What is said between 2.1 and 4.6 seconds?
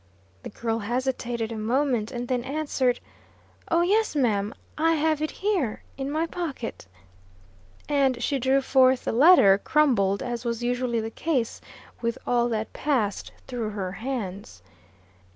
and then answered: "Oh, yes, ma'am.